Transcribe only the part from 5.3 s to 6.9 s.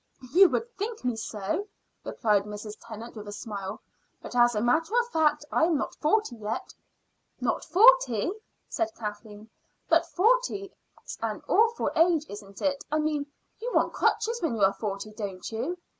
I am not forty yet."